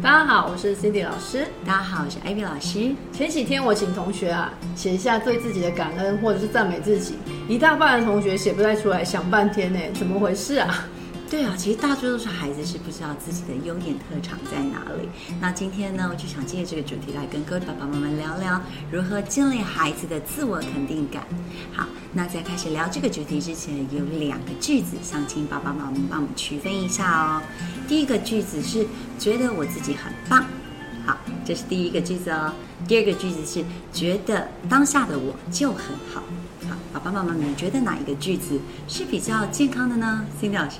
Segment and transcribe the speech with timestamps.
[0.00, 1.44] 大家好，我是 Cindy 老师。
[1.66, 2.94] 大家好，我是 Ivy 老师。
[3.12, 7.16] 前几天我请同学啊写一下对自己的感恩或者是赞美自己，
[7.48, 10.86] 一大半的同学写不太出来，想半天呢，怎么回事啊？
[11.30, 15.06] 对啊，其实大多数孩子是不知道自己的优点特长在哪里。
[15.42, 18.58] 那今天呢，我就想借这个主题来跟各位爸爸妈妈聊聊
[18.90, 21.22] 如何建立孩子的自我肯定感。
[21.70, 27.42] 好，那在开始聊这个主题之前，有两个句子想请爸爸妈妈帮我们区分一下哦。
[27.86, 28.86] 第一个句子是
[29.18, 30.46] 觉得我自己很棒，
[31.04, 32.54] 好，这是第一个句子哦。
[32.88, 36.22] 第二个句子是觉得当下的我就很好。
[36.70, 40.78] 好，爸爸妈妈，你觉得哪一个句子是比较健康的呢？Cindy 老师。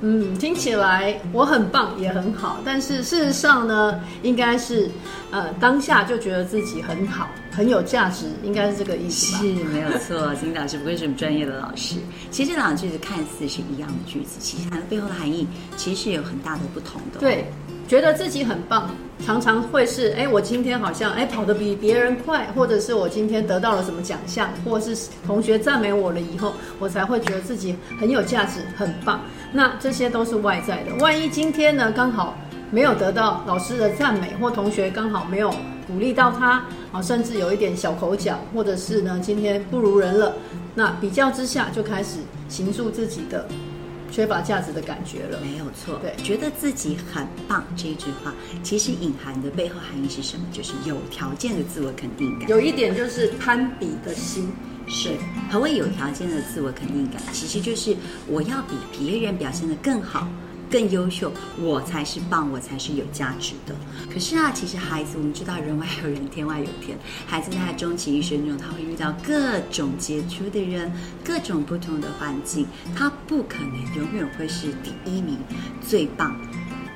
[0.00, 4.88] 嗯，听起来我很棒也很好，但是事实上呢，应该是，
[5.30, 9.38] 呃，当下就觉得自己很好，很有价值，应该是这个意思吧？
[9.40, 11.96] 是没有错，金老师不愧是我们专业的老师。
[12.30, 17.18] 其实这两句子看似是一样的句子，其实它的背后的含义其实是有很大的不同的。
[17.20, 17.44] 对。
[17.88, 18.90] 觉得自己很棒，
[19.24, 29.22] 常常会是哎，我今天好像哎跑得比别人快，或者是我今天得到了什么奖项，或者是同学赞美我了以后，我才会觉得自己很有价值、很棒。
[29.52, 30.94] 那这些都是外在的。
[31.00, 32.36] 万一今天呢，刚好
[32.70, 35.50] 没有得到老师的赞美，或同学刚好没有
[35.86, 40.34] 鼓励到他，啊，甚至有一点小口角，或者是呢今天不如人了，
[40.74, 42.18] 那比较之下就开始
[42.50, 43.48] 形塑自己的。
[44.10, 46.00] 缺乏价值的感觉了，没有错。
[46.02, 50.44] 对，觉得自己很棒这一句话，其实隐含的背后含义是什么？
[50.52, 52.48] 就是有条件的自我肯定感。
[52.48, 54.50] 有一点就是攀比的心，
[54.86, 55.10] 是
[55.50, 57.22] 何谓有条件的自我肯定感？
[57.32, 60.26] 其实就是我要比别人表现得更好。
[60.70, 63.74] 更优秀，我才是棒，我才是有价值的。
[64.12, 66.96] 可是啊，其实孩子，我们知道人外有人，天外有天。
[67.26, 70.92] 孩子在他终其一生中，他会遇到各种杰出的人，
[71.24, 75.38] 各种不同的环境，他不可能永远会是第一名、
[75.80, 76.36] 最棒。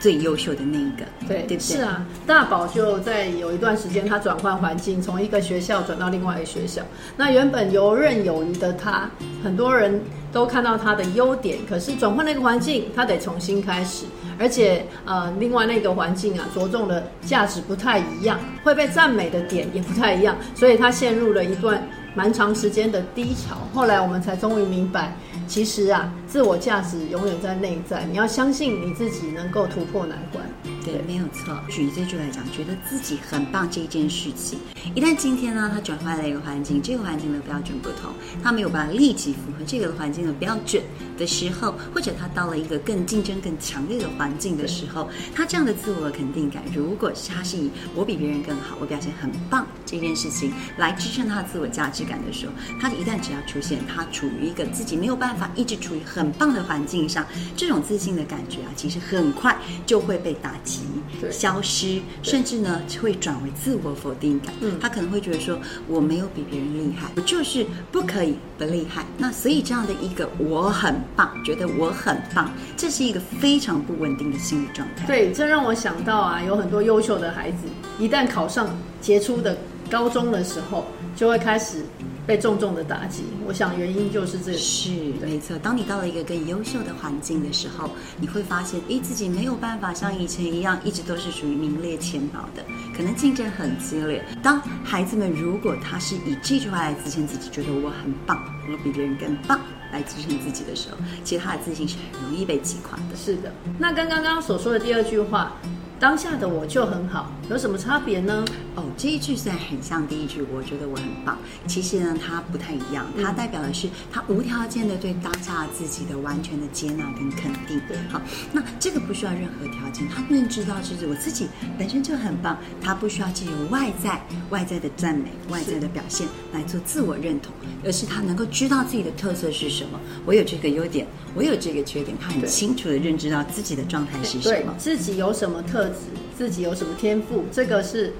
[0.00, 6.82] 最优秀的那一个，对对是啊，大宝就在有一段时间，他转换环境，从一个学校转到另外一个学校。
[7.16, 9.08] 那原本游刃有余的他，
[9.44, 10.00] 很多人
[10.32, 14.06] 都看到它的优点，可是转换那个环境，它得重新开始，
[14.38, 21.82] 而且呃，另外那个环境啊，着重的价值不太一样，会被赞美的点也不太一样，所以他陷入了一段。
[22.14, 25.16] 蛮长时间的低潮，后来我们才终于明白，
[25.46, 30.42] 其实啊，自我价值永远在内在，你要相信你自己能够突破难关。
[30.82, 31.54] 对，没有错。
[31.68, 34.58] 举这句来讲，觉得自己很棒这一件事情，
[34.94, 40.82] 一旦今天呢，他转换了一个环境，这个环境的标准不同，他没有办法立即符合这个环境的标准
[41.18, 60.82] 的时候，或者他到了一个更竞争更强烈的环境的时候，他这样的自我肯定感，如果是他是以我比别人更好，我表现很棒这件事情来支撑他的自我价值感的时候，他一旦只要出现他处于一个自己没有办法一直处于很棒的环境上，这种自信的感觉啊，其实很快就会被打击。
[61.30, 64.52] 消失，甚至呢会转为自我否定感。
[64.60, 69.06] 嗯，他可能会觉得说我没有比别人厉害，我就是不可以不厉害。
[69.16, 75.06] 那所以这样的一个我很棒，觉得我很棒，这是一个非常不稳定的心理状态。
[75.06, 77.58] 对，这让我想到啊，有很多优秀的孩子，
[77.98, 78.68] 一旦考上
[79.00, 79.56] 杰出的
[79.88, 81.84] 高中的时候，就会开始。
[82.26, 84.90] 被重重的打击，我想原因就是这是
[85.20, 85.58] 没错。
[85.58, 87.90] 当你到了一个更优秀的环境的时候，
[88.20, 92.62] 你会发现，诶，自己没有办法像以前一样，一直都是属于名列前茅的，
[92.96, 94.24] 可能竞争很激烈。
[94.40, 98.40] 当孩子们如果他是以这句话来支撑自己，觉得我很棒，
[98.70, 99.60] 我比别人更棒，
[99.92, 103.16] 来支撑自己的时候，其实他的自信是很容易被击垮的。
[103.16, 103.52] 是的。
[103.78, 105.52] 那跟刚刚所说的第二句话。
[106.02, 108.44] 当下的我就很好，有什么差别呢？
[108.74, 111.38] 哦，这一句虽然很像第一句，我觉得我很棒。
[111.68, 117.80] 其实呢，它不太一样，它代表的是他无条件的对当下自己的完全的接纳跟肯定。
[118.10, 118.20] 好，
[118.50, 121.46] 那这个不需要任何条件，他认知到就是我自己
[121.78, 124.20] 本身就很棒，他不需要借由外在
[124.50, 127.52] 外在的赞美、外在的表现来做自我认同，
[127.84, 130.00] 而是他能够知道自己的特色是什么。
[130.26, 135.94] 我有这个优点，我有这个缺点，他很清楚的认知到自己的状态是什么，自己有什么特质。
[136.34, 138.12] 自己有什么天赋，这个是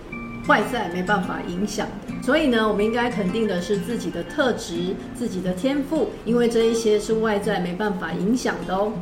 [0.46, 2.14] 外在没办法影响的。
[2.22, 8.92] 所以呢，我们应该肯定的是自己的特质、自己的天赋，因为这一些是外在没办法影响的哦。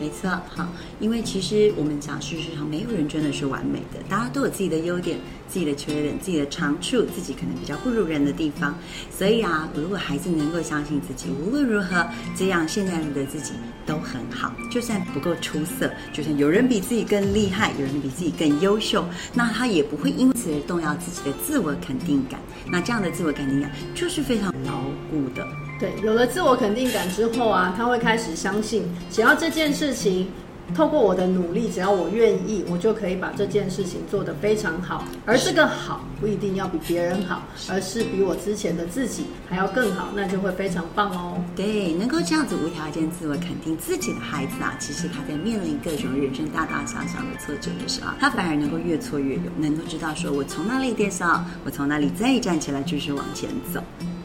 [0.00, 0.68] 没错，好，
[1.00, 5.18] 因为其实我们讲事实上，没有人真的是完美的，大家都有自己的优点、
[5.48, 8.76] 自己的缺点、自己的长处、自己可能比较不如人的地方。
[9.10, 12.06] 所以啊，如果孩子能够相信自己，无论如何，
[12.36, 13.54] 这样现在的自己
[13.84, 19.04] 都很好，就算不够出色，就算有人比自己更厉害，有人比自己更优秀，
[19.34, 22.38] 那他也不会因此而动摇自己的自我肯定感。
[22.70, 25.44] 那这样的自我肯定感就是非常牢固的。
[25.78, 30.28] 对，有了自我肯定感之后啊，他会开始相信，只要这件事情
[30.74, 35.04] 透过我的努力，只要我愿意，我就可以把这件事情做得非常好。
[35.24, 41.42] 而这个好不一定要比别人好，而是比我之前的自己还要更好，那就会非常棒哦。
[41.54, 53.80] 对，能够这样子无条件自我肯定自己的孩子啊，其实他在面临各种人生大大小小的挫折的时候，他反而能够越挫越勇，能够知道说我从哪里跌倒，我从哪里再站起来，继续往前走。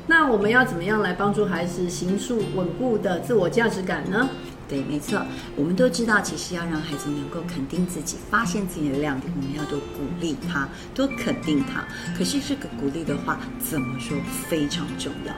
[0.06, 4.30] 那我们要怎么样来帮助孩子形塑稳固的自我价值感呢？
[4.68, 5.22] 对，没错，
[5.56, 11.84] 我们都知道，其实要让孩子能够肯定自己、发现自己的亮点，我们要多鼓励他，多肯定他。
[12.18, 14.18] 可是这个鼓励的话，怎么说
[14.50, 15.34] 非常重要？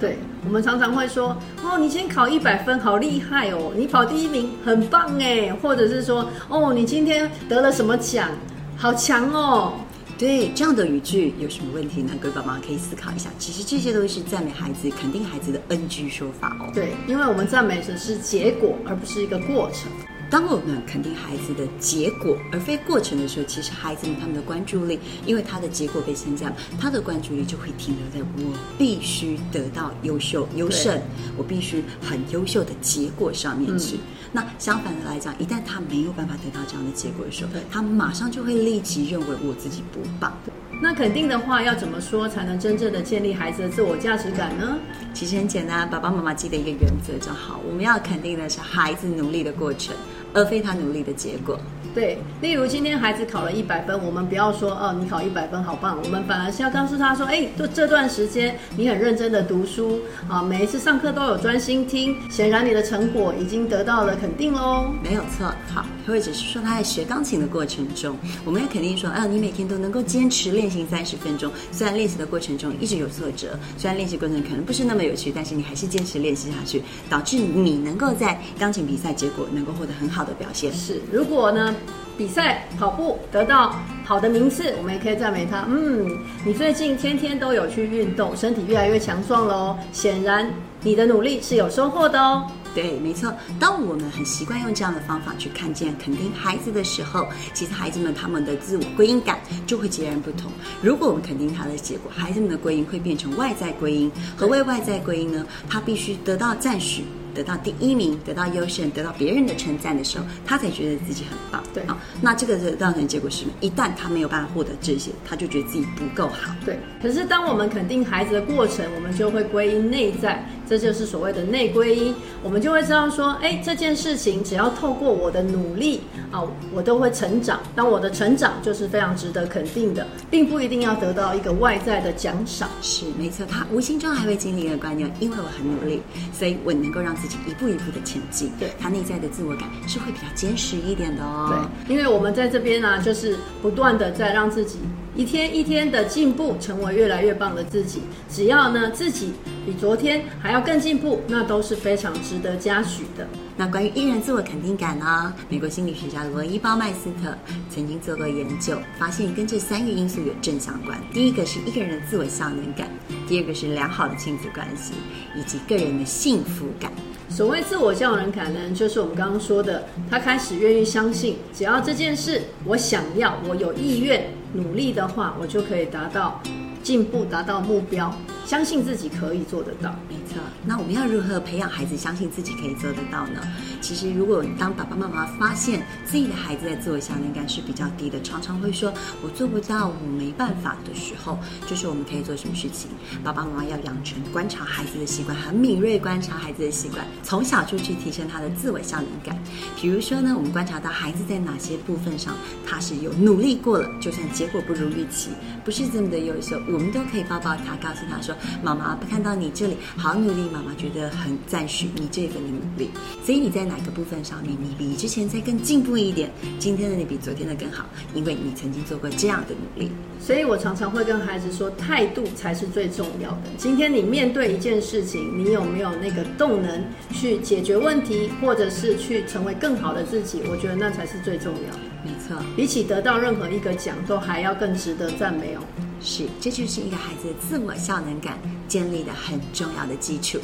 [0.00, 8.28] 对，我们常常会说，哦，你今天考一百分，好厉害哦，你跑第一名，很棒哎，或者是说，哦，你今天得了什么奖，
[8.76, 9.74] 好强哦。
[10.22, 12.12] 对这样的语句有什么问题呢？
[12.20, 13.28] 各位宝妈可以思考一下。
[13.40, 16.70] 其实这些都是赞美孩子、肯定孩子的 NG 说法哦。
[16.72, 19.90] 对，因为我们赞美的是结果，而不是一个过程。
[20.32, 26.50] 当我们肯定孩子的结果而非过程的时候，其实孩子们他们的关注力，因为他的结果被称赞，
[26.80, 30.98] 他的关注力就会停留在我必须得到优秀、优胜，
[31.36, 34.00] 我必须很优秀的结果上面去。
[34.32, 40.32] 那相反的来讲，一旦他没有办法得到这样的结果的时候，他马上就会立即认为我自己不棒。
[40.80, 44.78] 那肯定的话要怎么说才能真正的建立孩子的自我价值感呢？
[45.12, 49.94] 其实很简单，爸爸妈妈记得一个原则就好，我们要肯定的是孩子努力的过程。
[50.32, 51.58] 而非他努力的结果。
[51.94, 64.90] 对，例如今天孩子考了一百分，我们不要说哦，你考一百分好棒，我们反而是要告诉他说，哎，就这段时间你很认真的读书啊，每一次上课都有专心听，显然你的成果已经得到了肯定喽。
[65.04, 80.72] 没有错，好，或者是说他在学钢琴的过程中，我们要肯定说，啊，你每天都能够坚持练习三十分钟，虽然练习的过程中一直有挫折，虽然练习过程可能不是那么有趣，但是你还是坚持练习下去，导致你能够在钢琴比赛结果能够获得很好的表现。
[80.72, 81.74] 是，如果呢？
[82.14, 83.74] 比赛跑步得到
[84.04, 85.64] 好的名次，我们也可以赞美他。
[85.66, 89.74] 嗯，你最近天天都有去运动，身体越来越强壮喽。
[89.92, 90.48] 显然
[90.82, 92.46] 你的努力是有收获的哦。
[92.74, 93.32] 对，没错。
[93.58, 100.52] 当我们很习惯用这样的方法去看见、肯定孩子的时候，其实孩子们他们的自我归因感就会截然不同。
[100.82, 104.12] 如果我们肯定他的结果，孩子们的归因会变成外在归因。
[104.36, 105.46] 何谓外在归因呢？
[105.68, 107.04] 他必须得到赞许。
[107.34, 111.62] 得到第一名，得到优胜，得到别人的称赞的时候，他才觉得自己很棒。
[111.74, 113.52] 对啊，那这个的造成结果是什么？
[113.60, 116.54] 一旦他没有办法获得这些，他就觉得自己不够好。
[116.64, 122.14] 对，可是当我们肯定孩子的过程，我们就会归因内在，这就是所谓的内归因。
[122.42, 126.00] 我们就会知道说，哎，这件事情只要透过我的努力
[126.30, 126.42] 啊，
[126.72, 127.60] 我都会成长。
[127.74, 132.68] 当我的成长就是非常值得肯定的，并不一定要得到一个外在的奖赏。
[132.80, 136.02] 是没错，他无形中还会经历一个观念，因为我很努力，
[136.32, 137.12] 所以我能够让。
[137.12, 141.68] 自己一步一步的前进，对他内在的自我感是会比较坚实一点的哦。
[141.86, 144.78] 对，因为我们在这边呢，就是不断的在让自己
[145.14, 148.00] 一天一天的进步，成为越来越棒的自己。
[148.30, 149.32] 只要呢自己
[149.66, 153.28] 比昨天还要更进步，那都是非常值得嘉许的。
[153.54, 155.34] 那关于艺人自我肯定感呢？
[155.50, 157.36] 美国心理学家罗伊鲍麦斯特
[157.68, 160.98] 曾经做过研究，发现跟这三个因素有正相关。
[161.12, 162.88] 第一个是一个人的自我效能感，
[163.28, 164.94] 第二个是良好的亲子关系，
[165.36, 166.90] 以及个人的幸福感。
[167.28, 176.40] 所谓自我效能感呢，就是我们刚刚说的，他开始愿意相信，只要这件事我想要，我有意愿努力的话，我就可以达到
[176.82, 178.14] 进步，达到目标。
[178.44, 180.38] 相信自己可以做得到，没错。
[180.64, 183.40] 那我们要如何培养孩子相信自己可以做得到呢？
[183.80, 192.90] 其实，如果当爸爸妈妈发现自己的孩子在自我效能感是比较低的，常常会说“我做不到，我没办法”的时候，就是我们可以做什么事情？
[193.24, 199.36] 爸爸妈妈要养成观察孩子的习惯，很敏锐观察孩子的习惯，从小就去提升他的自我效能感。
[199.80, 205.30] 比如说呢，我们观察到孩子在哪些部分上他是有努力过了，就算结果不如预期，
[205.64, 208.31] 不是这么的优秀，我们都可以抱抱他，告诉他说。
[208.62, 212.90] 妈妈看到你这里好努力，妈妈觉得很赞许你这份的努力。
[213.24, 216.30] 所以你在哪个部分上面，你比之前再更进步一点？
[216.58, 217.84] 今天的你比昨天的更好，
[218.14, 219.90] 因为你曾经做过这样的努力。
[220.20, 223.42] 所以我常常会跟孩子说，态度才是最重要的。
[223.56, 230.40] 今天你面对一件事情，你有没有那个动能去解决问题，或者是去成为更好的自己？
[230.48, 231.80] 我觉得那才是最重要的。
[232.04, 235.60] 没错，比起得到任何一个奖，都还要更值得赞美哦。
[236.02, 240.38] 是，这就是一个孩子的自我效能感建立的很重要的基础。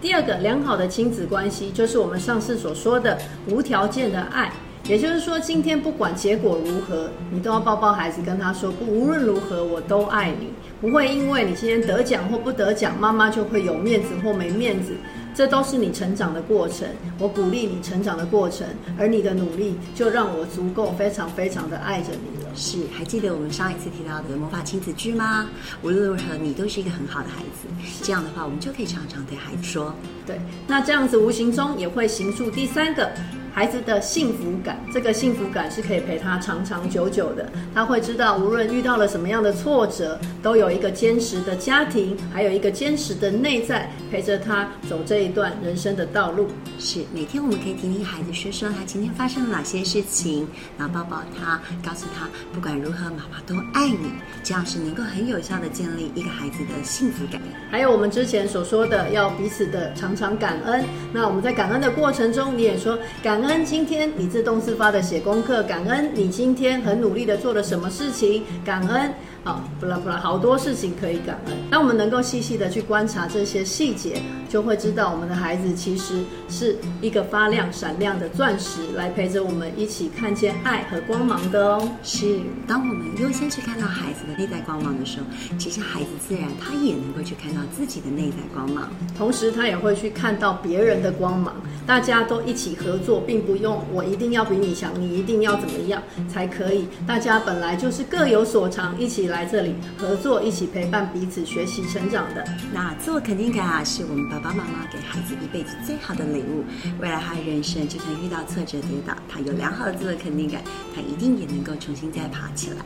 [0.00, 4.52] 第二个，良好的亲子关系，就是我们上次所说的无条件的爱。
[4.88, 10.48] 也就是说，今天不管结果如何，你都要抱抱孩子，跟他说：无论如何，我都爱你。
[10.80, 14.96] 不会因为你今天得奖或不得奖，妈妈就会有面子或没面子。
[15.34, 16.88] 这都是你成长的过程，
[17.20, 18.66] 我鼓励你成长的过程，
[18.98, 22.41] 而你的努力就让我足够非常非常的爱着你。
[22.54, 25.48] 是，还记得我们上一次提到的魔法亲子剧吗？
[25.82, 27.68] 无论如何，你都是一个很好的孩子。
[28.02, 29.94] 这样的话，我们就可以常常对孩子说，
[30.26, 33.10] 对，那这样子无形中也会形塑第三个。
[33.54, 37.46] 孩子的幸福感，这个幸福感是可以陪他长长久久的。
[37.74, 46.48] 他会知道，无论遇到了什么样的挫折，都有一个坚实的家庭，还有一个坚实的内在陪着他走这一段人生的道路。
[46.78, 54.12] 是每天我们可以听听孩子说说他今天发生了哪些事情，然后抱抱他，告诉他不管如何，妈妈都爱你。
[54.42, 57.40] 这样是能够很有效的建立一个孩子的幸福感。
[57.70, 60.82] 还有我们之前所说的，要彼此的常常感恩。
[61.12, 63.41] 那我们在感恩的过程中，你也说感。
[63.42, 69.12] 感恩今天你自动自发的写功课，感恩你今天很努力的做了什么事情，感恩。
[69.44, 71.56] 好，不啦不啦，好多事情可以感恩。
[71.68, 81.90] 当我们能够细细的去观察这些细节，就会知道我们的孩子其实是一个发亮闪亮的钻石，来陪着我们一起看见爱和光芒的哦。
[82.04, 85.26] 是，当我们优先去看到孩子的内在光芒的时候，
[85.58, 91.52] 其实孩子自然他也能够去看到自己的内在光芒，同时他也会去看到别人的光芒。
[91.84, 96.86] 大家都一起合作，并不用我一定要比你强，你一定要怎么样才可以。
[97.06, 99.22] 大家本来就是各有所长，一起。
[99.32, 102.44] 来这里合作，一起陪伴彼此学习成长的。
[102.70, 106.62] 那自我肯定感啊，是我们爸爸妈妈给孩子一辈子最好的礼物。
[107.00, 110.60] 未来他的人生就算遇到挫折跌倒，他有良好的自我肯定感，
[110.94, 112.84] 他一定也能够重新再爬起来，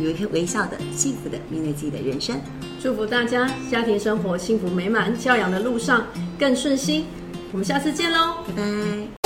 [0.00, 2.38] 有一颗微笑的、幸福的面对自己的人生。
[2.80, 6.06] 祝福大家家庭生活幸福美满，教养的路上
[6.38, 7.06] 更顺心。
[7.50, 9.17] 我们下次见喽，拜拜。